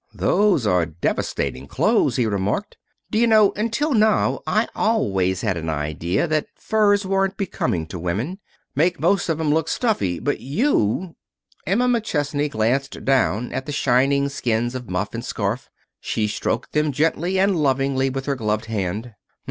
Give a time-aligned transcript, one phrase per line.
[0.15, 2.75] "Those are devastating clothes," he remarked.
[3.11, 8.39] "D'you know, until now I always had an idea that furs weren't becoming to women.
[8.73, 10.17] Make most of 'em look stuffy.
[10.17, 11.15] But you"
[11.67, 15.69] Emma McChesney glanced down at the shining skins of muff and scarf.
[15.99, 19.13] She stroked them gently and lovingly with her gloved hand.